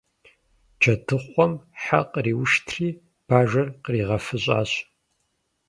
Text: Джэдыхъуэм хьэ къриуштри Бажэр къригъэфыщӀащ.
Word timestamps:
Джэдыхъуэм 0.79 1.53
хьэ 1.81 1.99
къриуштри 2.11 2.87
Бажэр 3.27 3.67
къригъэфыщӀащ. 3.83 4.71